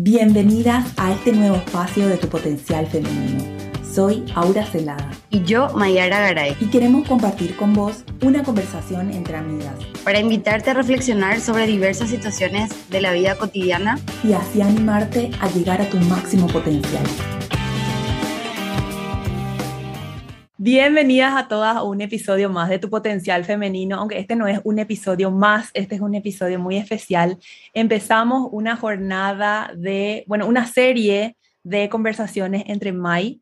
[0.00, 3.42] Bienvenidas a este nuevo espacio de tu potencial femenino.
[3.82, 5.10] Soy Aura Celada.
[5.28, 6.56] Y yo, Mayara Garay.
[6.60, 9.74] Y queremos compartir con vos una conversación entre amigas.
[10.04, 13.98] Para invitarte a reflexionar sobre diversas situaciones de la vida cotidiana.
[14.22, 17.02] Y así animarte a llegar a tu máximo potencial.
[20.60, 24.60] Bienvenidas a todas a un episodio más de Tu Potencial Femenino, aunque este no es
[24.64, 27.38] un episodio más, este es un episodio muy especial.
[27.74, 33.40] Empezamos una jornada de, bueno, una serie de conversaciones entre Mai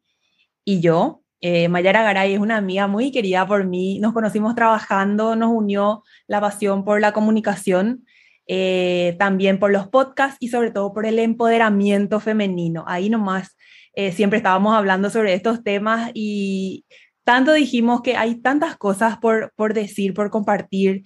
[0.62, 1.22] y yo.
[1.40, 6.02] Eh, Mayara Garay es una amiga muy querida por mí, nos conocimos trabajando, nos unió
[6.26, 8.04] la pasión por la comunicación,
[8.46, 12.84] eh, también por los podcasts y sobre todo por el empoderamiento femenino.
[12.86, 13.56] Ahí nomás
[13.96, 16.84] eh, siempre estábamos hablando sobre estos temas y
[17.24, 21.02] tanto dijimos que hay tantas cosas por, por decir, por compartir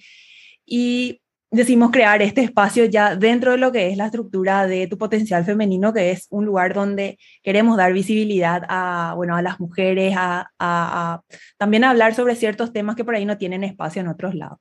[0.66, 1.22] y
[1.52, 5.44] decimos crear este espacio ya dentro de lo que es la estructura de tu potencial
[5.44, 10.50] femenino, que es un lugar donde queremos dar visibilidad a, bueno, a las mujeres, a,
[10.58, 11.22] a,
[11.58, 14.58] también hablar sobre ciertos temas que por ahí no tienen espacio en otros lados.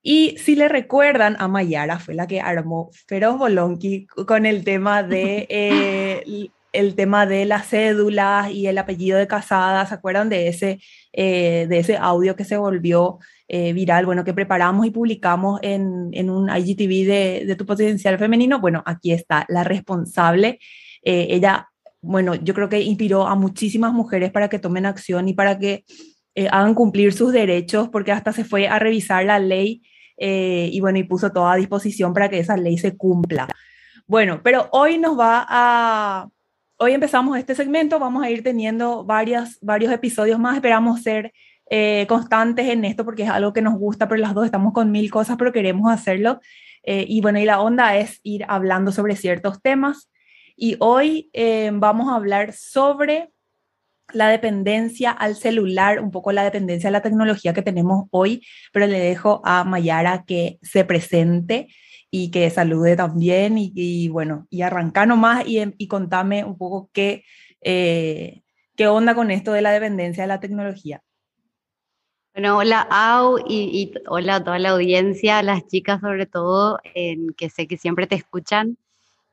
[0.00, 5.02] Y si le recuerdan, a Mayara fue la que armó Feroz Bolonqui con el tema
[5.02, 10.48] de eh, el tema de las cédulas y el apellido de casada, ¿se acuerdan de
[10.48, 10.80] ese,
[11.12, 14.04] eh, de ese audio que se volvió eh, viral?
[14.06, 18.60] Bueno, que preparamos y publicamos en, en un IGTV de, de, Tu Potencial Femenino.
[18.60, 20.58] Bueno, aquí está la responsable.
[21.02, 21.68] Eh, ella,
[22.02, 25.84] bueno, yo creo que inspiró a muchísimas mujeres para que tomen acción y para que
[26.50, 29.82] hagan cumplir sus derechos, porque hasta se fue a revisar la ley
[30.16, 33.46] y bueno, y puso toda a disposición para que esa ley se cumpla.
[34.06, 36.28] Bueno, pero hoy nos va a,
[36.76, 41.32] hoy empezamos este segmento, vamos a ir teniendo varios, varios episodios más, esperamos ser
[41.70, 44.90] eh, constantes en esto porque es algo que nos gusta, pero las dos estamos con
[44.90, 46.40] mil cosas, pero queremos hacerlo.
[46.82, 50.10] Eh, y bueno, y la onda es ir hablando sobre ciertos temas.
[50.56, 53.30] Y hoy eh, vamos a hablar sobre
[54.12, 58.86] la dependencia al celular, un poco la dependencia a la tecnología que tenemos hoy, pero
[58.86, 61.68] le dejo a Mayara que se presente
[62.16, 67.24] y que salude también y, bueno, y arranca nomás y, y contame un poco qué,
[67.60, 68.42] eh,
[68.76, 71.02] qué onda con esto de la dependencia de la tecnología.
[72.32, 76.78] Bueno, hola Au y, hola a toda la audiencia, las chicas sobre todo,
[77.36, 78.78] que sé que siempre te escuchan.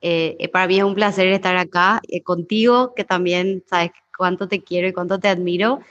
[0.02, 4.64] Eh, eh, para mí es un placer estar acá contigo, que también sabes cuánto te
[4.64, 5.81] quiero y cuánto te admiro.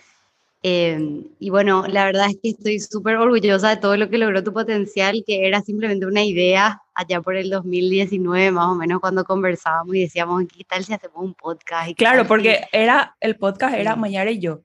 [0.62, 4.44] Em, y bueno, la verdad es que estoy súper orgullosa de todo lo que logró
[4.44, 9.25] tu potencial, que era simplemente una idea allá por el 2019 más o menos cuando
[9.25, 11.88] conversábamos y decíamos, ¿qué tal si hacemos un podcast?
[11.88, 14.60] Y claro, porque era, el podcast era Mayara y yo,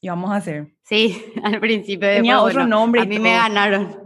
[0.00, 0.74] íbamos a hacer.
[0.82, 2.08] Sí, al principio.
[2.08, 3.02] Tenía otro nombre.
[3.02, 3.96] A mí me ganaron,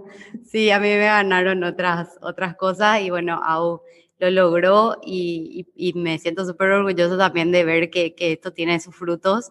[0.45, 3.81] sí, a mí me ganaron otras, otras cosas y bueno, Au
[4.19, 8.79] lo logró y, y, me siento súper orgulloso también de ver que, que esto tiene
[8.79, 9.51] sus frutos.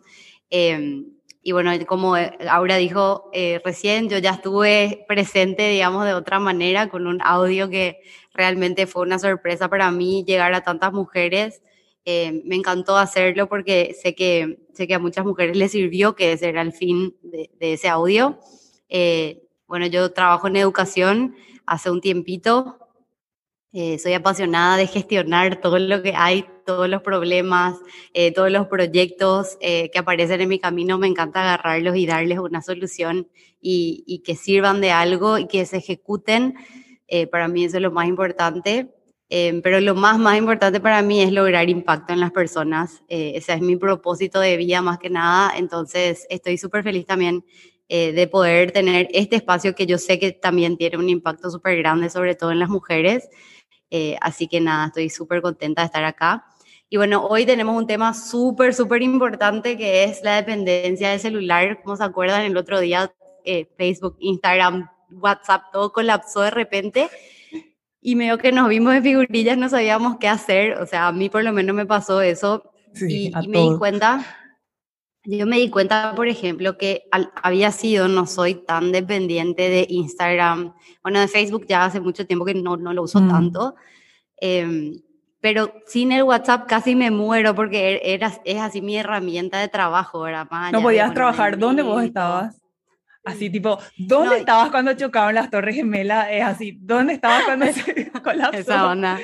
[0.51, 1.07] Eh,
[1.49, 6.37] y bueno, como eh, Aura dijo eh, recién, yo ya estuve presente, digamos, de otra
[6.37, 8.01] manera, con un audio que
[8.35, 11.63] realmente fue una sorpresa para mí llegar a tantas mujeres.
[12.05, 16.33] Eh, me encantó hacerlo porque sé que, sé que a muchas mujeres les sirvió, que
[16.33, 18.37] ese era el fin de, de ese audio.
[19.65, 21.35] bueno, yo trabajo en educación
[21.65, 22.77] hace un tiempito,
[23.73, 27.77] eh, soy apasionada de gestionar todo lo que hay, todos los problemas,
[28.13, 30.99] eh, todos los proyectos eh, que aparecen en mi camino.
[30.99, 33.27] Me encanta agarrarlos y darles una solución
[33.59, 36.53] y, y que sirvan de algo y que se ejecuten.
[37.31, 38.93] para mí eso es lo más importante.
[39.29, 43.01] pero lo más, más importante para mí es lograr impacto en las personas.
[43.07, 45.57] ese es mi propósito de vida más que nada.
[45.57, 47.43] Entonces estoy súper feliz también
[47.87, 52.11] de poder tener este espacio que yo sé que también tiene un impacto súper grande,
[52.11, 53.27] sobre todo en las mujeres.
[53.91, 56.45] Eh, así que nada, estoy súper contenta de estar acá.
[56.89, 61.81] Y bueno, hoy tenemos un tema súper, súper importante que es la dependencia del celular.
[61.83, 63.13] Como se acuerdan, el otro día
[63.45, 67.09] eh, Facebook, Instagram, WhatsApp, todo colapsó de repente.
[68.01, 70.79] Y medio que nos vimos en figurillas, no sabíamos qué hacer.
[70.79, 72.63] O sea, a mí por lo menos me pasó eso.
[73.07, 74.25] y, y me di cuenta
[75.37, 77.07] yo me di cuenta, por ejemplo, que
[77.43, 80.73] había sido, no soy tan dependiente de Instagram,
[81.03, 83.29] bueno, de Facebook ya hace mucho tiempo que no, no lo uso mm.
[83.29, 83.75] tanto,
[84.37, 85.01] em,
[85.41, 89.67] pero sin el WhatsApp casi me muero porque e, era, es así mi herramienta de
[89.67, 90.47] trabajo, ¿verdad?
[90.71, 92.59] no podías trabajar, ¿dónde vos estabas?
[93.23, 96.27] Así tipo, ¿dónde estabas cuando chocaban las torres gemelas?
[96.31, 98.59] Es así, ¿dónde estabas cuando se colapsó?
[98.59, 99.19] Esa onda.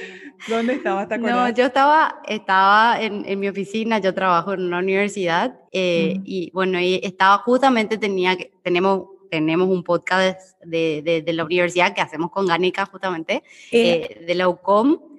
[0.48, 1.08] ¿Dónde estabas?
[1.20, 6.52] No, yo estaba, estaba en, en, mi oficina, yo trabajo en una universidad eh, y
[6.52, 12.02] bueno, y estaba justamente, tenía, tenemos, tenemos un podcast de, de, de la universidad que
[12.02, 15.15] hacemos con Gánica justamente, eh, eh de la UCOM.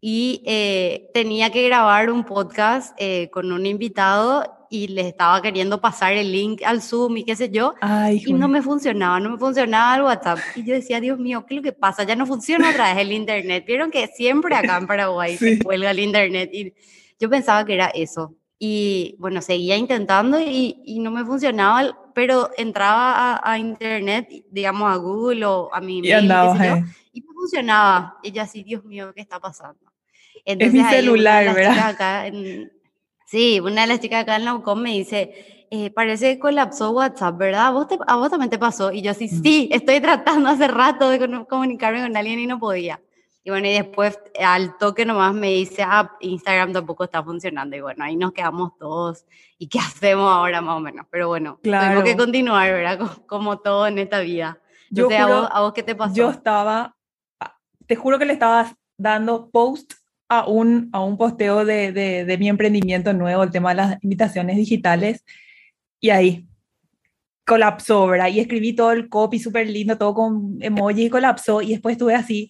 [0.00, 5.80] Y eh, tenía que grabar un podcast eh, con un invitado y le estaba queriendo
[5.80, 7.74] pasar el link al Zoom y qué sé yo,
[8.12, 10.38] y no me funcionaba, no me funcionaba el WhatsApp.
[10.54, 12.04] Y yo decía, Dios mío, ¿qué es lo que pasa?
[12.04, 13.64] Ya no funciona otra vez el Internet.
[13.66, 16.72] Vieron que siempre acá en Paraguay se cuelga el Internet y
[17.18, 18.36] yo pensaba que era eso.
[18.60, 24.96] Y bueno, seguía intentando y, y no me funcionaba, pero entraba a, Internet, digamos a
[24.96, 26.12] Google o a mi y,
[27.12, 28.18] y me funcionaba.
[28.22, 29.89] Y yo así, Dios mío, ¿qué está pasando?
[30.44, 32.32] Es mi celular, ¿verdad?
[33.26, 36.90] sí, una de las chicas acá en la UCOM me dice, eh, parece que colapsó
[36.90, 37.66] WhatsApp, ¿verdad?
[37.66, 38.90] ¿A vos, ¿A vos también te pasó?
[38.90, 39.42] Y yo así, mm.
[39.42, 43.00] sí, estoy tratando hace rato de comunicarme con alguien y no podía.
[43.42, 47.76] Y bueno, y después al toque nomás me dice, ah, Instagram tampoco está funcionando.
[47.76, 49.24] Y bueno, ahí nos quedamos todos.
[49.58, 51.06] ¿Y qué hacemos ahora más o menos?
[51.10, 52.98] Pero bueno, tengo que continuar, ¿verdad?
[53.26, 54.58] Como, todo en esta vida.
[54.90, 56.14] Yo sé, ¿a, vos, ¿a vos qué te pasó?
[56.14, 56.96] Yo estaba,
[57.86, 59.92] te juro que le estabas dando post
[60.30, 64.56] a un, a un posteo de, de, mi emprendimiento nuevo, el tema de las invitaciones
[64.56, 65.24] digitales,
[65.98, 66.46] y ahí
[67.44, 68.28] colapsó, ¿verdad?
[68.28, 72.14] Y escribí todo el copy súper lindo, todo con emoji, y colapsó, y después estuve
[72.14, 72.48] así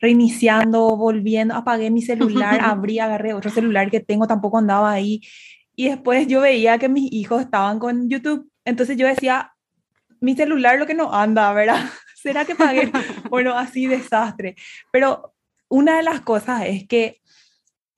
[0.00, 5.20] reiniciando, volviendo, apagué mi celular, abrí, agarré otro celular que tengo, tampoco andaba ahí,
[5.76, 9.52] y después yo veía que mis hijos estaban con YouTube, entonces yo decía,
[10.18, 11.76] mi celular lo que no anda, ¿verdad?
[12.16, 12.90] ¿Será que pagué?
[13.28, 14.56] bueno, así desastre.
[14.90, 15.31] Pero
[15.72, 17.22] una de las cosas es que,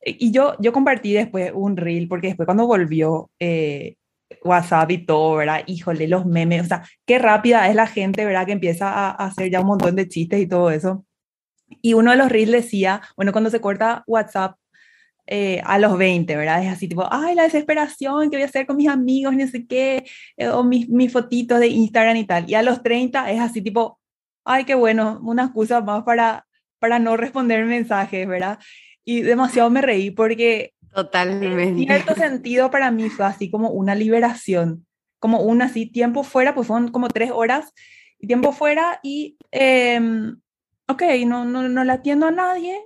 [0.01, 3.97] y yo, yo compartí después un reel, porque después cuando volvió eh,
[4.45, 5.65] WhatsApp y todo, ¿verdad?
[5.67, 8.47] Híjole, los memes, o sea, qué rápida es la gente, ¿verdad?
[8.47, 11.05] Que empieza a, hacer ya un montón de chistes y todo eso.
[11.83, 14.57] Y uno de los reels decía, bueno, cuando se corta WhatsApp
[15.27, 16.63] eh, a los 20, ¿verdad?
[16.63, 19.67] Es así tipo, ay, la desesperación, ¿qué voy a hacer con mis amigos, no sé
[19.67, 20.05] qué,
[20.37, 22.49] eh, o mis, mis fotitos de Instagram y tal.
[22.49, 23.99] Y a los 30 es así tipo,
[24.45, 26.47] ay, qué bueno, una excusa más para
[26.85, 28.59] para no responder mensajes, ¿verdad?
[29.07, 31.63] Y demasiado me reí porque Totalmente.
[31.63, 34.87] en cierto sentido para mí fue así como una liberación,
[35.19, 37.73] como un así tiempo fuera, pues fueron como tres horas
[38.19, 39.99] y tiempo fuera y, eh,
[40.87, 42.79] ok, no, no, no le atiendo a nadie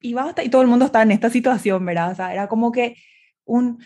[0.00, 2.10] y basta, y todo el mundo está en esta situación, ¿verdad?
[2.10, 2.96] O sea, era como que
[3.44, 3.78] un,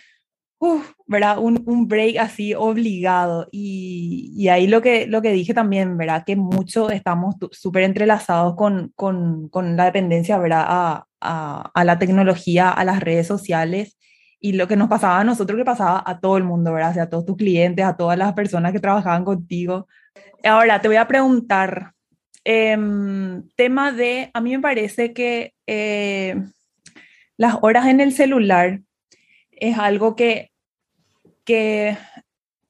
[1.07, 1.39] ¿verdad?
[1.39, 3.49] Un, break así obligado.
[3.53, 6.25] Y, y, ahí lo que, lo que dije también, ¿verdad?
[6.27, 10.65] Que mucho estamos súper entrelazados con, con, con, la dependencia, ¿verdad?
[10.69, 13.97] A, a, la tecnología, a las redes sociales.
[14.41, 16.99] Y lo que nos pasaba a nosotros, que pasaba a todo el mundo, ¿verdad?
[16.99, 19.89] A todos tus clientes, a todas las personas que trabajaban contigo.
[20.45, 21.93] Ahora, te voy a preguntar,
[22.45, 22.77] eh,
[23.57, 26.37] tema de, a mí me parece que eh,
[27.37, 28.81] las horas en el celular
[29.61, 30.51] es algo que,
[31.45, 31.97] que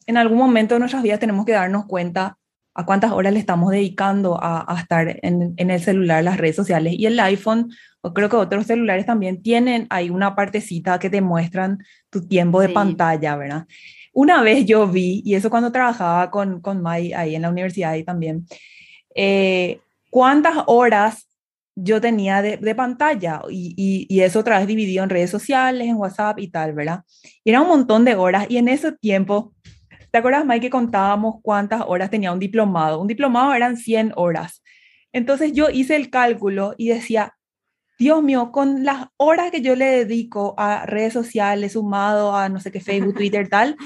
[0.06, 2.38] en algún momento de nuestras vidas tenemos que darnos cuenta
[2.74, 6.94] a cuántas horas le estamos dedicando a, estar en, en, el celular, las redes sociales.
[6.96, 11.20] Y el iPhone, o creo que otros celulares también tienen ahí una partecita que te
[11.20, 13.66] muestran tu tiempo de pantalla, ¿verdad?
[14.12, 17.94] Una vez yo vi, y eso cuando trabajaba con, con Mai ahí en la universidad
[17.94, 18.46] y también,
[19.14, 19.80] eh,
[20.10, 21.27] cuántas horas
[21.80, 25.96] yo tenía de, de pantalla y, y, eso otra vez dividido en redes sociales, en
[25.96, 27.04] WhatsApp y tal, ¿verdad?
[27.44, 29.54] Y era un montón de horas y en ese tiempo,
[30.10, 33.00] ¿te acuerdas, Mike, que contábamos cuántas horas tenía un diplomado?
[33.00, 34.62] Un diplomado eran 100 horas.
[35.12, 37.36] Entonces yo hice el cálculo y decía,
[37.98, 42.58] Dios mío, con las horas que yo le dedico a redes sociales, sumado a no
[42.58, 43.76] sé qué, Facebook, Twitter, tal,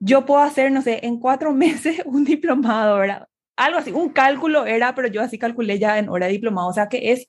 [0.00, 3.28] yo puedo hacer, no sé, en cuatro meses un diplomado, ¿verdad?
[3.56, 6.72] Algo así, un cálculo era, pero yo así calculé ya en hora de diplomado, o
[6.72, 7.28] sea que es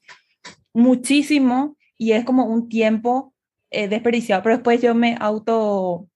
[0.74, 3.34] muchísimo y es como un tiempo
[3.72, 6.07] eh, desperdiciado, pero después yo me auto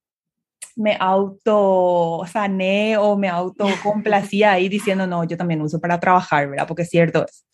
[0.75, 6.49] me auto sané o me auto complacía ahí diciendo, no, yo también uso para trabajar,
[6.49, 6.67] ¿verdad?
[6.67, 7.45] Porque es cierto es.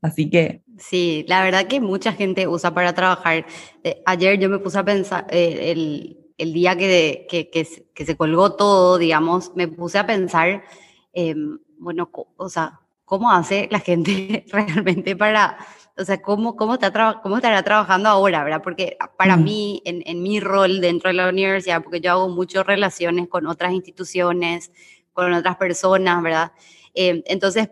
[0.00, 0.62] Así que...
[0.78, 3.46] Sí, la verdad que mucha gente usa para trabajar.
[3.84, 8.04] Eh, ayer yo me puse a pensar, eh, el, el, día que, que, que, que,
[8.04, 10.64] se colgó todo, digamos, me puse a pensar
[11.12, 15.58] em, bueno, o sea, ¿cómo hace la gente realmente para,
[15.98, 18.62] o sea, cómo, cómo, está cómo estará trabajando ahora, verdad?
[18.62, 19.44] Porque para mm.
[19.44, 23.46] mí, en, en, mi rol dentro de la universidad, porque yo hago muchas relaciones con
[23.46, 24.70] otras instituciones,
[25.12, 26.52] con otras personas, ¿verdad?
[26.94, 27.70] Eh, entonces,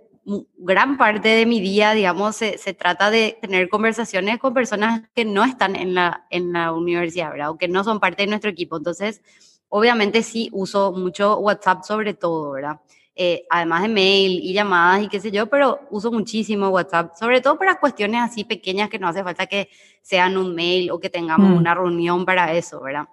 [0.58, 5.24] gran parte de mi día, digamos, se, se, trata de tener conversaciones con personas que
[5.24, 7.50] no están en la, en la universidad, ¿verdad?
[7.50, 8.76] O que no son parte de nuestro equipo.
[8.76, 9.22] Entonces,
[9.68, 12.80] obviamente sí uso mucho WhatsApp sobre todo, ¿verdad?
[13.22, 17.42] Eh, además de mail y llamadas y qué sé yo, pero uso muchísimo WhatsApp, sobre
[17.42, 19.68] todo para cuestiones así pequeñas que no hace falta que
[20.00, 21.54] sean un mail o que tengamos mm.
[21.54, 23.08] una reunión para eso, ¿verdad?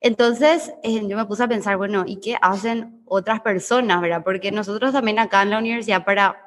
[0.00, 4.22] Entonces eh, yo me puse a pensar, bueno, ¿y qué hacen otras personas, verdad?
[4.22, 6.46] Porque nosotros también acá en la universidad para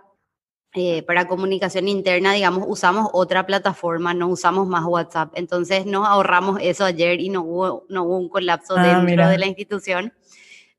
[0.73, 5.33] eh, para comunicación interna, digamos, usamos otra plataforma, no usamos más WhatsApp.
[5.35, 9.29] Entonces nos ahorramos eso ayer y no hubo, no hubo un colapso Ah, dentro mira.
[9.29, 10.13] de la institución.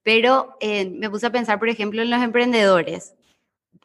[0.04, 3.14] Pero eh, me puse a pensar, por ejemplo, en los emprendedores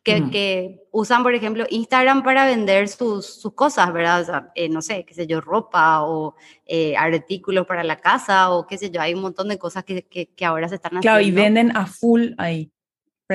[0.04, 0.30] que, Mm.
[0.32, 4.22] que usan, por ejemplo, Instagram para vender sus, sus cosas, ¿verdad?
[4.22, 6.36] O sea, eh, no sé, qué sé yo, ropa o
[6.66, 10.04] eh, artículos para la casa o qué sé yo, hay un montón de cosas que,
[10.04, 11.42] que, que ahora se están Claro, y haciendo.
[11.42, 12.72] venden a full ahí.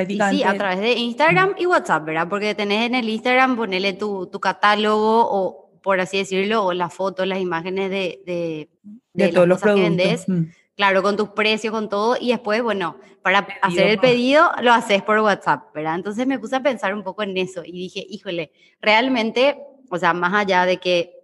[0.08, 2.28] Y sí, a través de Instagram y WhatsApp, ¿verdad?
[2.28, 6.92] Porque tenés en el Instagram, ponele tu, tu catálogo o, por así decirlo, o las
[6.92, 8.68] fotos, las imágenes de, de,
[9.12, 9.96] de de todos las los cosas que productos.
[10.26, 10.44] vendés, Mm.
[10.76, 15.02] Claro, con tus precios, con todo, y después, bueno, para hacer el pedido lo haces
[15.02, 15.94] por WhatsApp, ¿verdad?
[15.94, 19.56] Entonces me puse a pensar un poco en eso y dije, híjole, realmente,
[19.90, 21.14] o sea, más allá de que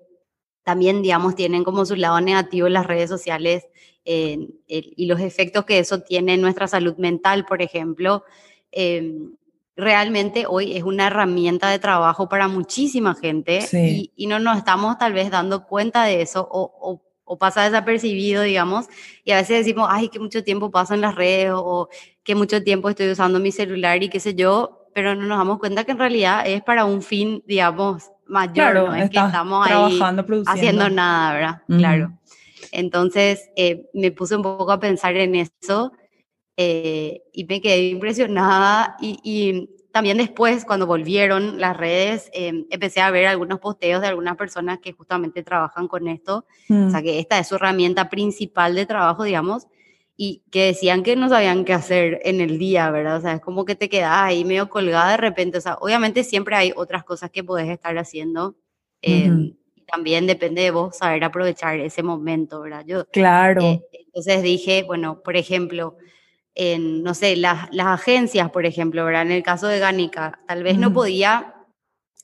[0.63, 3.67] también, digamos, tienen como su lado negativo las redes sociales
[4.05, 8.25] eh, el- y los efectos que eso tiene en nuestra salud mental, por ejemplo,
[8.73, 9.15] eh,
[9.77, 14.11] realmente hoy es una herramienta de trabajo para muchísima gente Sí.
[14.17, 17.63] y, y no nos estamos tal vez dando cuenta de eso o, o- o pasa
[17.63, 18.89] desapercibido, digamos,
[19.23, 21.89] y a veces decimos, ay, que mucho tiempo paso en las redes o
[22.25, 25.61] que mucho tiempo estoy usando mi celular y qué sé yo, pero no nos damos
[25.61, 29.65] cuenta que en realidad es para un fin, digamos, mayor, Claro, no es que estamos
[29.65, 30.01] ahí
[30.45, 31.63] haciendo nada, ¿verdad?
[31.69, 32.19] Claro.
[32.73, 35.93] Entonces eh, me puse un poco a pensar en eso
[36.57, 43.01] eh, y me quedé impresionada y, y también después cuando volvieron las redes eh, empecé
[43.01, 46.87] a ver algunos posteos de algunas personas que justamente trabajan con esto, Mm.
[46.89, 49.67] o sea que esta es su herramienta principal de trabajo, digamos,
[50.17, 53.17] y que decían que no sabían qué hacer en el día, ¿verdad?
[53.17, 56.25] O sea, es como que te quedas ahí medio colgada de repente, o sea, obviamente
[56.25, 58.55] siempre hay otras cosas que podés estar haciendo.
[59.03, 59.55] eh,
[59.93, 62.85] también depende de vos saber aprovechar ese momento, ¿verdad?
[62.87, 63.63] Yo, Claro.
[63.63, 65.97] eh, entonces dije, bueno, por ejemplo,
[66.55, 69.23] en, no sé, las, las agencias, por ejemplo, ¿verdad?
[69.23, 71.55] En el caso de Ganica, tal vez no podía,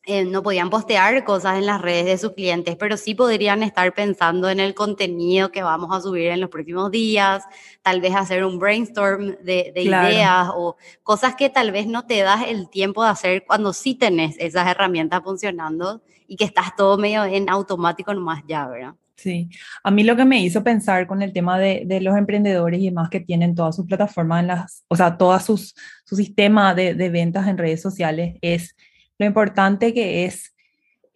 [0.04, 3.92] eh, no podían postear cosas en las redes de sus clientes, pero sí podrían estar
[3.94, 7.44] pensando en el contenido que vamos a subir en los próximos días,
[7.82, 10.08] tal vez hacer un brainstorm de, de Claro.
[10.08, 13.94] ideas o cosas que tal vez no te das el tiempo de hacer cuando sí
[13.94, 18.94] tenés esas herramientas funcionando y que estás todo medio en automático nomás ya, ¿verdad?
[19.16, 19.48] Sí,
[19.82, 22.86] a mí lo que me hizo pensar con el tema de, de los emprendedores y
[22.86, 24.50] demás que tienen todas sus plataformas en
[24.88, 28.76] o sea, sus, su sistema de, de ventas en redes sociales es
[29.18, 30.54] lo importante que es,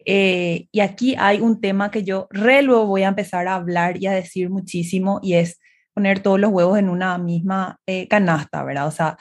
[0.05, 4.01] eh, y aquí hay un tema que yo re luego voy a empezar a hablar
[4.01, 5.59] y a decir muchísimo y es
[5.93, 8.87] poner todos los huevos en una misma eh, canasta, ¿verdad?
[8.87, 9.17] O sea,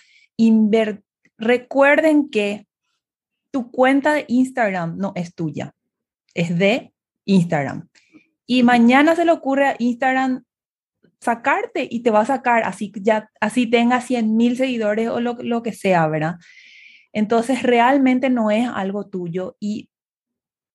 [1.36, 2.66] recuerden que
[3.50, 5.74] tu cuenta de Instagram no es tuya,
[6.34, 6.94] es de
[7.26, 7.88] Instagram.
[8.52, 10.42] Y mañana se le ocurre a Instagram
[11.20, 15.62] sacarte y te va a sacar, así, ya, así tenga 100 mil seguidores o lo,
[15.62, 16.34] que sea, ¿verdad?
[17.12, 19.56] Entonces realmente no es algo tuyo.
[19.60, 19.88] Y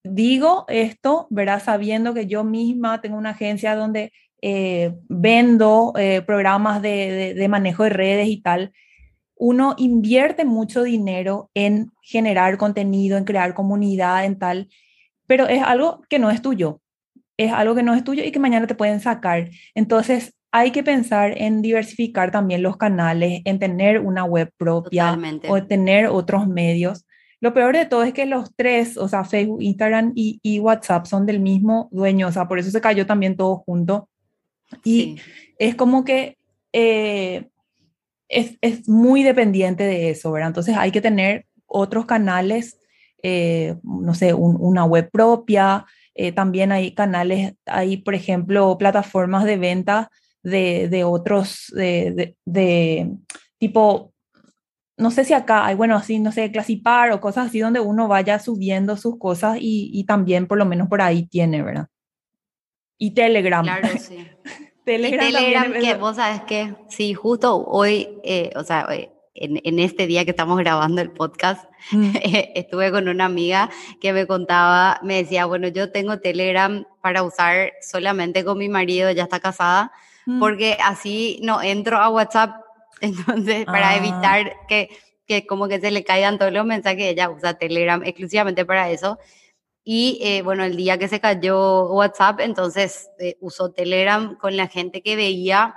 [0.05, 1.61] digo esto, ¿verdad?
[1.61, 7.83] Sabiendo que yo misma tengo una agencia donde eh, vendo eh, programas de, de manejo
[7.83, 8.71] de redes y tal.
[9.35, 14.69] Uno invierte mucho dinero en generar contenido, en crear comunidad, en tal,
[15.27, 16.79] pero es algo que no es tuyo
[17.37, 19.49] es algo que no es tuyo y que mañana te pueden sacar.
[19.73, 25.47] Entonces, hay que pensar en diversificar también los canales, en tener una web propia Totalmente.
[25.49, 27.05] o tener otros medios.
[27.41, 31.05] Lo peor de todo es que los tres, o sea, Facebook, Instagram y, y WhatsApp
[31.05, 34.07] son del mismo dueño, o sea, por eso se cayó también todo junto.
[34.85, 35.17] Y Sí.
[35.59, 36.37] es como que
[36.71, 37.49] eh,
[38.29, 40.47] es, es muy dependiente de eso, ¿verdad?
[40.49, 42.79] Entonces hay que tener otros canales,
[43.23, 49.43] eh, no sé, un- una web propia, eh, también hay canales, hay, por ejemplo, plataformas
[49.45, 50.09] de venta
[50.43, 53.11] de, de otros, de, de- de
[53.57, 54.13] tipo,
[54.97, 58.07] no sé si acá hay, bueno, así, no sé, Clasipar o cosas así donde uno
[58.07, 61.87] vaya subiendo sus cosas y, y también por lo menos por ahí tiene, ¿verdad?
[62.97, 63.63] Y Telegram.
[63.63, 64.17] Claro, sí.
[64.17, 69.09] Y Telegram, Telegram, también que vos sabes que, sí, justo hoy, eh, o sea, hoy,
[69.35, 72.13] en, en este día que estamos grabando el podcast, Mm,
[72.55, 73.69] estuve con una amiga
[74.01, 79.11] que me contaba, me decía, bueno, yo tengo Telegram para usar solamente con mi marido,
[79.11, 79.91] ya está casada,
[80.25, 80.39] mm.
[80.39, 82.61] porque así no entro a WhatsApp,
[83.01, 83.97] entonces para Ah.
[83.97, 84.89] evitar que,
[85.27, 89.19] que como que se le caigan todos los mensajes, ella usa Telegram exclusivamente para eso.
[89.87, 94.67] Y eh, bueno, el día que se cayó WhatsApp, entonces eh, usó Telegram con la
[94.67, 95.75] gente que veía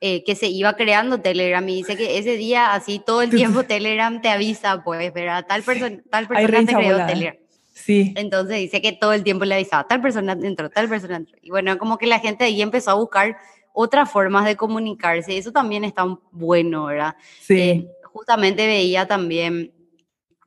[0.00, 3.62] eh, que se iba creando Telegram y dice que ese día así todo el tiempo
[3.66, 5.46] Telegram te avisa, pues, ¿verdad?
[5.48, 7.06] Tal, persona tal persona se creó volada.
[7.06, 7.36] Telegram.
[7.72, 11.36] Sí, Entonces dice que todo el tiempo le avisaba, tal persona entró, tal persona entró.
[11.42, 13.36] Y bueno, como que la gente ahí empezó a buscar
[13.72, 15.34] otras formas de comunicarse.
[15.34, 17.16] y Eso también está bueno, ¿verdad?
[17.40, 17.60] sí.
[17.60, 19.74] Eh, justamente veía también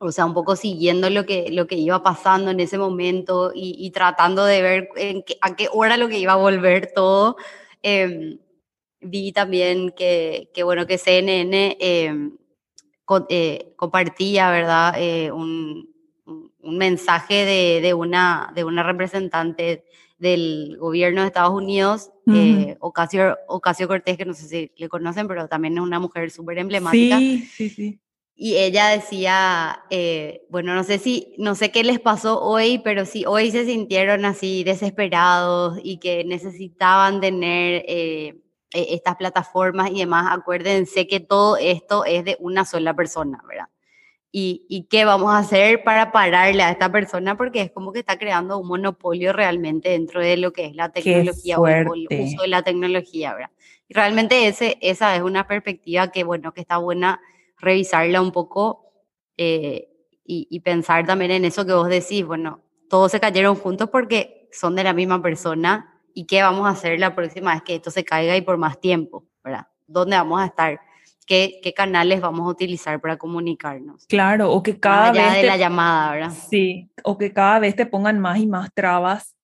[0.02, 3.90] o sea, un poco siguiendo lo que, lo que iba pasando en ese momento y,
[3.90, 7.36] tratando de ver en a qué hora lo que iba a volver todo.
[7.82, 8.38] Em,
[9.00, 12.36] vi también que, que, bueno, que CNN em,
[13.28, 14.94] eh, compartía, ¿verdad?
[14.98, 15.88] Eh, un,
[16.24, 19.84] un, mensaje de, de, una, de una representante
[20.18, 25.26] del gobierno de Estados Unidos, eh, Ocasio, Ocasio Cortés, que no sé si le conocen,
[25.26, 27.18] pero también es una mujer súper emblemática.
[27.18, 28.00] Sí, sí, sí
[28.42, 33.04] y ella decía, eh, bueno, no sé si, no sé qué les pasó hoy, pero
[33.04, 38.40] si hoy se sintieron así desesperados y que necesitaban tener eh,
[38.72, 43.68] e, estas plataformas y demás, acuérdense que todo esto es de una sola persona, ¿verdad?
[44.32, 47.98] Y, y, qué vamos a hacer para pararle a esta persona porque es como que
[47.98, 52.42] está creando un monopolio realmente dentro de lo que es la tecnología o el, uso
[52.42, 53.50] de la tecnología, ¿verdad?
[53.88, 57.20] Y realmente ese, esa es una perspectiva que, bueno, que está buena
[57.58, 58.92] revisarla un poco
[59.36, 59.88] eh,
[60.24, 64.76] y, pensar también en eso que vos decís, bueno, todos se cayeron juntos porque son
[64.76, 68.04] de la misma persona y qué vamos a hacer la próxima vez que esto se
[68.04, 69.66] caiga y por más tiempo, ¿verdad?
[69.86, 70.80] ¿Dónde vamos a estar?
[71.26, 74.06] ¿Qué, qué canales vamos a utilizar para comunicarnos?
[74.06, 75.34] Claro, o que cada vez...
[75.34, 76.32] de la llamada, ¿verdad?
[76.50, 79.36] Sí, o que cada vez te pongan más y más trabas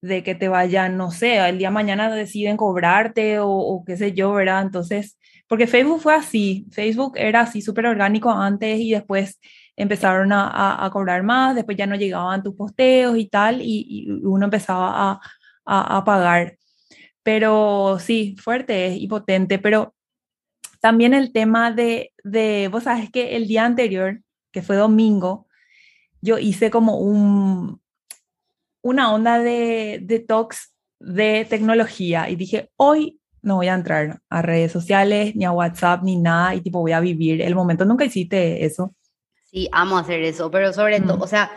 [0.00, 4.12] de que te vayan, no sé, el día mañana deciden cobrarte o, o qué sé
[4.12, 4.62] yo, ¿verdad?
[4.62, 9.40] Entonces, porque Facebook fue así, Facebook era así súper orgánico antes y después
[9.76, 14.44] empezaron a, a, cobrar más, después ya no llegaban tus posteos y tal, y, uno
[14.44, 15.20] empezaba a,
[15.64, 16.58] a, pagar.
[17.22, 19.94] Pero sí, fuerte y potente, pero
[20.80, 24.20] también el tema de, de, vos sabes que el día anterior,
[24.52, 25.46] que fue domingo,
[26.20, 27.80] yo hice como un,
[28.82, 34.42] una onda de, de talks de tecnología y dije, hoy no voy a entrar a
[34.42, 37.84] redes sociales, ni a WhatsApp, ni nada, y tipo voy a vivir el momento.
[37.84, 38.94] ¿Nunca hiciste eso?
[39.44, 41.50] Sí, amo hacer eso, pero sobre todo, o sea,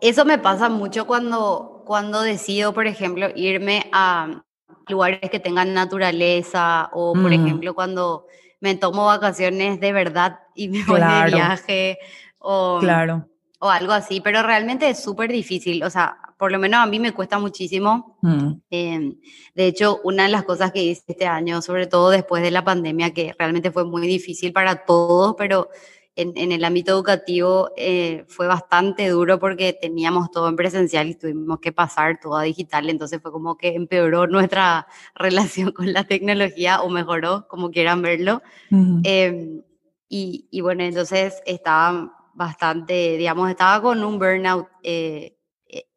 [0.00, 4.44] eso me pasa mucho cuando, cuando decido, por ejemplo, irme a
[4.88, 8.26] lugares que tengan naturaleza o, por ejemplo, cuando
[8.60, 11.98] me tomo vacaciones de verdad y me voy de viaje
[12.38, 13.28] o, claro.
[13.58, 16.98] o algo así, pero realmente es súper difícil, o sea, por lo menos a mí
[16.98, 18.18] me cuesta muchísimo.
[18.22, 18.52] Mm.
[18.70, 19.16] Em,
[19.54, 22.64] de hecho, una de las cosas que hice este año, sobre todo después de la
[22.64, 25.68] pandemia, que realmente fue muy difícil para todos, pero
[26.16, 31.58] en, el ámbito educativo eh, fue bastante duro porque teníamos todo en presencial y tuvimos
[31.58, 36.82] que pasar todo a digital, entonces fue como que empeoró nuestra relación con la tecnología
[36.82, 38.42] o mejoró, como quieran verlo.
[38.70, 39.62] Em,
[40.08, 45.34] y, y, bueno, entonces estaba bastante, digamos, estaba con un burnout eh,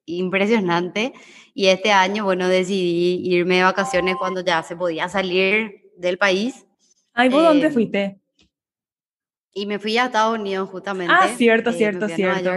[0.08, 1.13] impresionante.
[1.53, 6.65] Y este año, bueno, decidí irme de vacaciones cuando ya se podía salir del país.
[7.13, 8.19] Ay, ¿vos dónde em, fuiste?
[9.58, 11.12] Y me fui a Estados Unidos justamente.
[11.12, 12.52] Ah, cierto, eh, cierto, cierto.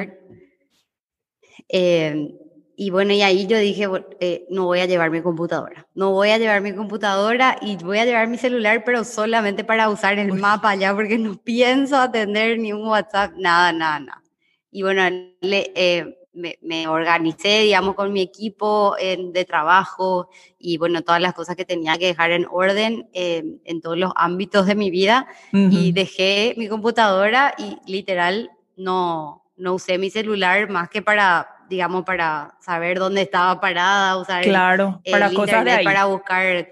[1.67, 2.29] Eh,
[2.77, 3.89] y bueno, y ahí yo dije,
[4.21, 5.89] eh, no voy a llevar mi computadora.
[5.95, 9.89] No voy a llevar mi computadora y voy a llevar mi celular, pero solamente para
[9.89, 14.23] usar el mapa ya, porque no pienso atender ni un WhatsApp, nada, nada, nada.
[14.71, 15.09] Y bueno,
[15.41, 21.57] le, eh, me, organicé, digamos, con mi equipo de trabajo y, bueno, todas las cosas
[21.57, 25.27] que tenía que dejar en orden em, en todos los ámbitos de mi vida.
[25.53, 32.05] Y dejé mi computadora y literal no, no usé mi celular más que para, digamos,
[32.05, 36.69] para saber dónde estaba parada, usar claro, para cosas de para buscar,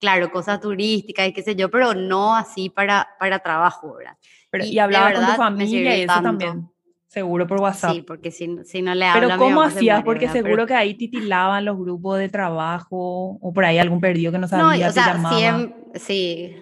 [0.00, 4.16] claro, cosas turísticas y qué sé yo, pero no así para, para trabajo, ¿verdad?
[4.50, 6.70] Pero, y, hablaba con tu familia y eso también.
[7.16, 7.92] Seguro por WhatsApp.
[7.92, 10.04] Sí, porque si, si no le hablo Pero ¿cómo hacías?
[10.04, 14.38] Porque seguro que ahí titilaban los grupos de trabajo o por ahí algún perdido que
[14.38, 16.56] no sabía no, o sea, siempre, sí,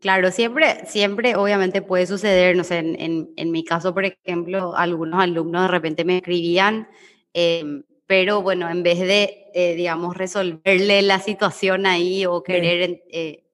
[0.00, 5.22] claro, siempre, siempre obviamente puede suceder, no sé, en, en, mi caso, por ejemplo, algunos
[5.22, 6.88] alumnos de repente me escribían,
[7.34, 13.44] em, pero bueno, en vez de, eh, digamos, resolverle la situación ahí o querer eh,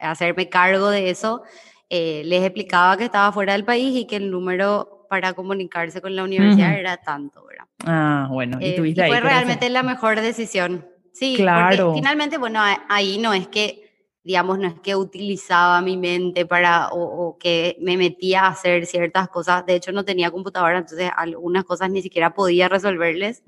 [0.00, 1.44] hacerme cargo de eso,
[1.90, 6.16] eh, les explicaba que estaba fuera del país y que el número para comunicarse con
[6.16, 7.66] la universidad era tanto, ¿verdad?
[7.84, 10.86] Ah, bueno, y eh, tuviste Fue realmente la mejor decisión.
[11.12, 11.88] Sí, claro.
[11.88, 16.88] Porque finalmente, bueno, ahí no es que, digamos, no es que utilizaba mi mente para,
[16.92, 19.66] o, que me metía a hacer ciertas cosas.
[19.66, 23.42] De hecho, no tenía computadora, entonces algunas cosas ni siquiera podía resolverles.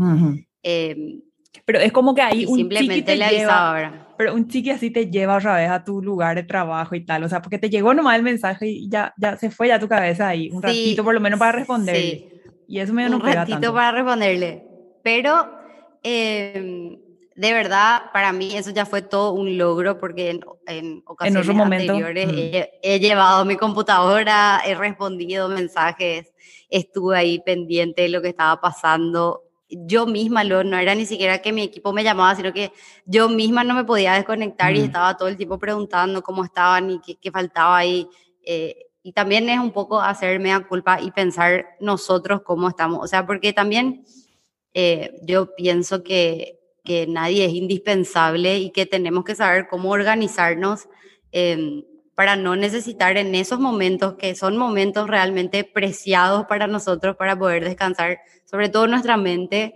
[0.60, 5.36] Pero es como que ahí un simplemente le lleva, pero un chiqui así te lleva
[5.36, 8.16] otra vez a tu lugar de trabajo y tal, o sea, porque te llegó nomás
[8.16, 11.20] el mensaje y ya, ya se fue ya tu cabeza ahí, un ratito por lo
[11.20, 12.00] menos para responderle.
[12.02, 12.34] Sí.
[12.66, 14.64] Y eso me Un ratito para responderle.
[15.02, 15.50] Pero
[16.02, 16.98] em,
[17.34, 22.78] de verdad, para mí eso ya fue todo un logro porque en ocasiones anteriores mm.
[22.82, 26.32] he, llevado mi computadora, he respondido mensajes,
[26.70, 29.43] estuve ahí pendiente de lo que estaba pasando.
[29.68, 32.72] Yo misma, lo, no era ni siquiera que mi equipo me llamaba, sino que
[33.06, 34.84] yo misma no me podía desconectar y mm.
[34.84, 38.06] estaba todo el tiempo preguntando cómo estaban y qué, faltaba ahí.
[38.42, 43.00] Eh, y también es un poco hacerme a culpa y pensar nosotros cómo estamos.
[43.02, 44.04] O sea, porque también
[44.74, 50.86] eh, yo pienso que que nadie es indispensable y que tenemos que saber cómo organizarnos
[51.32, 51.82] em,
[52.14, 57.64] para no necesitar en esos momentos, que son momentos realmente preciados para nosotros, para poder
[57.64, 59.74] descansar, sobre todo nuestra mente,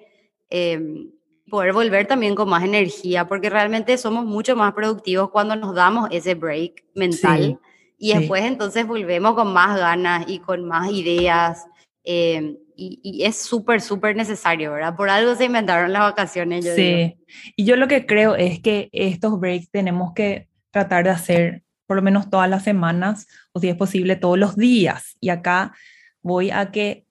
[0.51, 1.11] em,
[1.51, 6.09] poder volver también con más energía, porque realmente somos mucho más productivos cuando nos damos
[6.13, 7.59] ese break mental
[7.99, 11.67] y después entonces volvemos con más ganas y con más ideas.
[12.05, 14.95] Em, y, es súper, súper necesario, ¿verdad?
[14.95, 16.65] Por algo se inventaron las vacaciones.
[16.65, 17.19] Yo sí,
[17.57, 21.97] y yo lo que creo es que estos breaks tenemos que tratar de hacer por
[21.97, 25.17] lo menos todas las semanas o si es posible todos los días.
[25.21, 25.73] Y acá
[26.21, 27.07] voy a que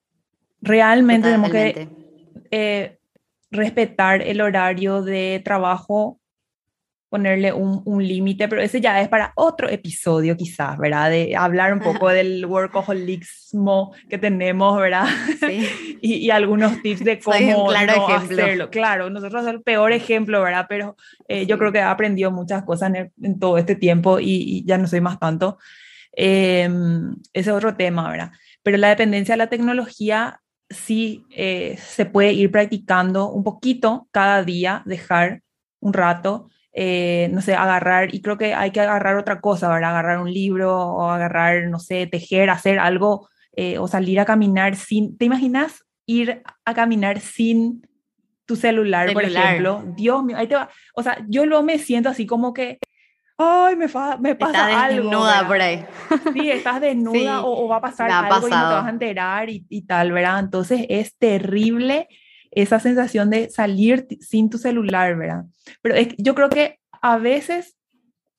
[0.62, 1.90] realmente tenemos que
[2.52, 3.00] eh,
[3.50, 6.20] respetar el horario de trabajo
[7.10, 11.10] ponerle un, un límite, pero ese ya es para otro episodio quizás, ¿verdad?
[11.10, 15.08] De hablar un poco del workaholismo que tenemos, ¿verdad?
[15.40, 15.98] Sí.
[16.02, 18.70] y, y, algunos tips de cómo no hacerlo.
[18.70, 20.66] Claro, nosotros somos el peor ejemplo, ¿verdad?
[20.68, 20.98] Pero
[21.30, 24.88] eh, yo creo que he aprendido muchas cosas en, todo este tiempo y, ya no
[24.88, 25.58] soy más tanto.
[26.12, 28.32] Em, ese es otro tema, ¿verdad?
[28.64, 34.44] Pero la dependencia de la tecnología sí eh, se puede ir practicando un poquito cada
[34.44, 35.42] día, dejar
[35.80, 39.90] un rato eh, no sé, agarrar, y creo que hay que agarrar otra cosa, ¿verdad?
[39.90, 44.76] Agarrar un libro o agarrar, no sé, tejer, hacer algo eh, o salir a caminar
[44.76, 47.82] sin, ¿te imaginas ir a caminar sin
[48.46, 49.86] tu celular, por ejemplo?
[49.96, 52.78] Dios mío, ahí te va, o sea, yo luego me siento así como que,
[53.40, 53.88] ay, me,
[54.20, 55.10] me pasa estás algo.
[55.10, 55.84] desnuda por ahí.
[56.32, 59.66] Sí, estás desnuda o, va a pasar algo y no te vas a enterar y,
[59.68, 60.38] y tal, ¿verdad?
[60.42, 62.08] Entonces es terrible
[62.62, 65.46] esa sensación de salir sin tu celular, ¿verdad?
[65.82, 67.78] Pero es, yo creo que a veces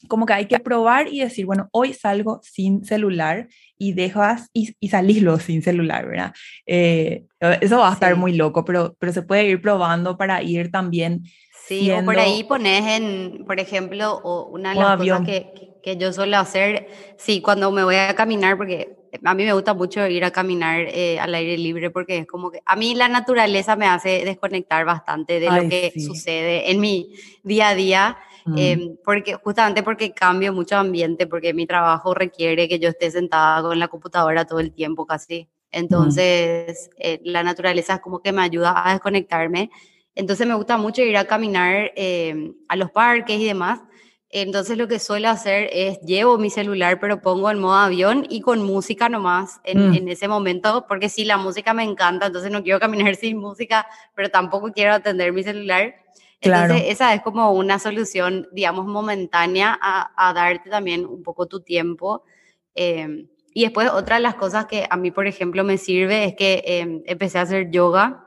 [0.06, 4.76] como que hay que probar y decir, bueno, hoy salgo sin celular y dejas y,
[4.78, 6.32] y salirlo sin celular, ¿verdad?
[6.66, 7.24] Eh,
[7.60, 11.24] eso va a estar muy loco, pero, pero se puede ir probando para ir también.
[11.66, 15.96] Sí, o por ahí pones en, por ejemplo, o una de las cosas que, que,
[15.96, 20.06] yo suelo hacer, sí, cuando me voy a caminar, porque a mí me gusta mucho
[20.06, 23.76] ir a caminar eh, al aire libre porque es como que a mí la naturaleza
[23.76, 28.18] me hace desconectar bastante de lo que sucede en mi día a día.
[28.44, 28.58] Mm.
[28.58, 33.62] Em, porque justamente porque cambio mucho ambiente, porque mi trabajo requiere que yo esté sentada
[33.62, 35.48] con la computadora todo el tiempo casi.
[35.70, 39.70] Entonces, eh, la naturaleza es como que me ayuda a desconectarme.
[40.14, 43.80] Entonces, me gusta mucho ir a caminar em, a los parques y demás.
[44.30, 48.42] Entonces lo que suelo hacer es llevo mi celular, pero pongo en modo avión y
[48.42, 49.94] con música nomás en, mm.
[49.94, 53.86] en, ese momento, porque sí, la música me encanta, entonces no quiero caminar sin música,
[54.14, 55.94] pero tampoco quiero atender mi celular.
[56.40, 61.60] Entonces esa es como una solución, digamos, momentánea a, a darte también un poco tu
[61.60, 62.22] tiempo.
[62.74, 66.36] Em, y después otra de las cosas que a mí, por ejemplo, me sirve es
[66.36, 68.24] que em, empecé a hacer yoga.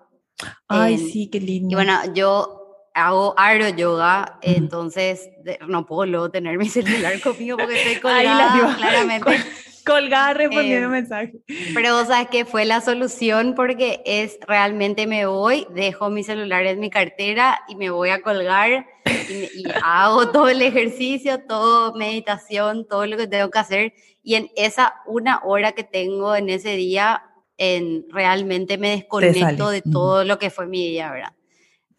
[0.68, 1.72] Ay, sí, qué lindo.
[1.72, 2.61] Y bueno, yo
[2.94, 5.30] hago aero yoga, entonces
[5.68, 9.38] no puedo luego tener mi celular conmigo porque estoy colgada, claramente.
[9.86, 11.36] colgada respondiendo eh, mensajes.
[11.74, 16.80] Pero sabes que fue la solución porque es realmente me voy, dejo mi celular en
[16.80, 18.86] mi cartera y me voy a colgar
[19.30, 24.50] y, hago todo el ejercicio, todo meditación, todo lo que tengo que hacer y en
[24.56, 27.24] esa una hora que tengo en ese día,
[27.58, 31.34] en, realmente me desconecto de todo lo que fue mi día, ¿verdad?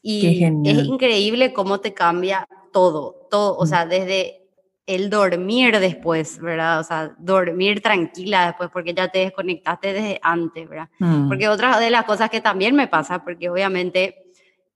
[0.02, 3.66] Y es increíble cómo te cambia todo, todo, o mm.
[3.68, 4.42] sea, desde
[4.86, 6.80] el dormir después, ¿verdad?
[6.80, 10.88] O sea, dormir tranquila después porque ya te desconectaste desde antes, ¿verdad?
[10.98, 11.28] Mm.
[11.28, 14.22] Porque otra de las cosas que también me pasa, porque obviamente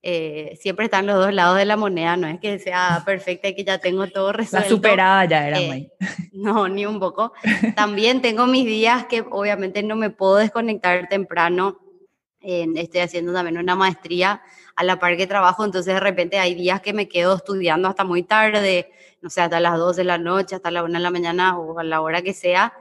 [0.02, 3.56] eh, siempre están los dos lados de la moneda, no es que sea perfecta y
[3.56, 4.68] que ya tengo todo resuelto.
[4.68, 5.90] La superada ya era, eh,
[6.32, 7.32] No, ni un poco.
[7.74, 11.80] También tengo mis días que obviamente no me puedo desconectar temprano.
[12.40, 14.40] estoy haciendo también una maestría
[14.76, 18.04] a la par que trabajo, entonces de repente hay días que me quedo estudiando hasta
[18.04, 21.10] muy tarde, no sé, hasta las 2 de la noche, hasta la 1 de la
[21.10, 22.74] mañana o a la hora que sea,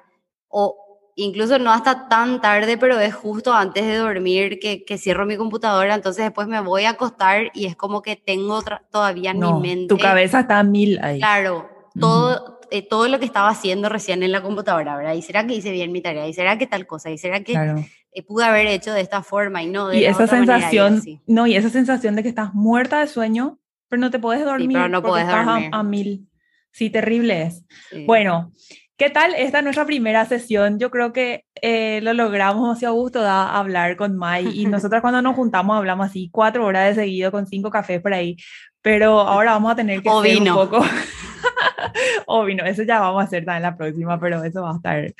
[0.49, 0.75] o
[1.15, 5.37] incluso no hasta tan tarde, pero es justo antes de dormir que, que cierro mi
[5.37, 9.53] computadora, entonces después me voy a acostar y es como que tengo todavía en mi
[9.53, 9.87] mente.
[9.87, 11.19] Tu cabeza está a mil ahí.
[11.19, 15.13] Claro, todo, eh, todo lo que estaba haciendo recién en la computadora, ¿verdad?
[15.13, 16.27] ¿Y será que hice bien mi tarea?
[16.27, 17.09] ¿Y será que tal cosa?
[17.09, 17.89] ¿Y será que eh,
[18.23, 21.69] pude haber hecho de esta forma y no de y esa sensación, no, y esa
[21.69, 24.69] sensación de que estás muerta de sueño, pero no te puedes dormir.
[24.73, 25.69] pero no puedes dormir.
[25.71, 26.27] A, mil.
[26.71, 27.63] Sí, terrible es.
[28.05, 28.51] Bueno,
[28.97, 30.79] ¿qué tal esta nuestra primera sesión?
[30.79, 35.21] Yo creo que eh, lo logramos, demasiado gusto da hablar con Mai y nosotras cuando
[35.21, 38.37] nos juntamos hablamos así cuatro horas de seguido con cinco cafés por ahí,
[38.81, 40.83] pero ahora vamos a tener que o un poco...
[42.27, 45.13] o vino, eso ya vamos a hacer también la próxima, pero eso va a estar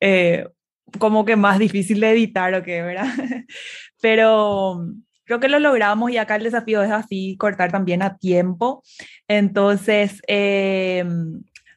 [0.00, 0.46] eh,
[0.98, 3.06] como que más difícil de editar o qué, ¿verdad?
[4.00, 4.84] pero
[5.24, 8.82] creo que lo logramos y acá el desafío es así, cortar también a tiempo.
[9.28, 11.04] Entonces, eh,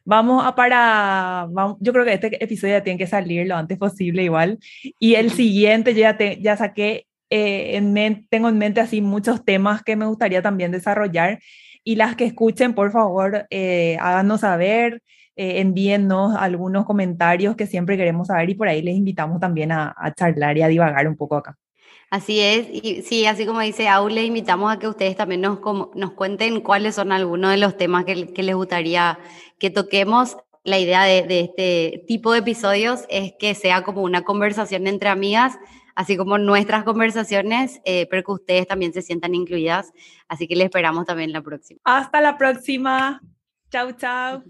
[0.04, 1.48] vamos a para,
[1.80, 4.58] yo creo que este episodio ya tiene que salir lo antes posible igual.
[4.98, 9.00] Y el siguiente yo ya, te, ya saqué, eh, en mente, tengo en mente así
[9.00, 11.40] muchos temas que me gustaría también desarrollar.
[11.86, 15.04] Y las que escuchen, por favor, eh, háganos saber,
[15.36, 19.94] eh, envíennos algunos comentarios que siempre queremos saber y por ahí les invitamos también a,
[19.96, 21.56] a charlar y a divagar un poco acá.
[22.10, 25.60] Así es, y sí, así como dice Aule, invitamos a que ustedes también nos,
[25.94, 29.20] nos cuenten cuáles son algunos de los temas que, les gustaría
[29.60, 30.36] que toquemos.
[30.64, 35.56] La idea de, este tipo de episodios es que sea como una conversación entre amigas,
[35.96, 39.92] así como nuestras conversaciones, eh, pero que ustedes también se sientan incluidas.
[40.28, 41.80] Así que les esperamos también la próxima.
[41.82, 43.20] Hasta la próxima.
[43.70, 44.44] Chau, chau.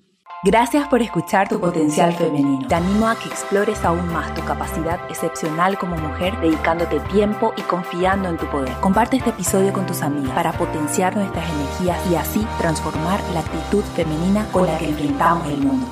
[0.45, 2.67] Gracias por escuchar tu potencial femenino.
[2.69, 7.63] Te animo a que explores aún más tu capacidad excepcional como mujer, dedicándote tiempo y
[7.63, 8.73] confiando en tu poder.
[8.81, 13.83] Comparte este episodio con tus amigas para potenciar nuestras energías y así transformar la actitud
[13.95, 15.87] femenina con la que enfrentamos el mundo.